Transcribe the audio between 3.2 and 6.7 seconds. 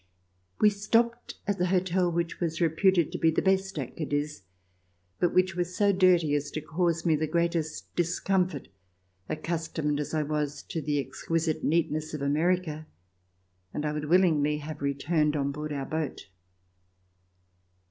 the best at Cadiz, but which was so dirty as to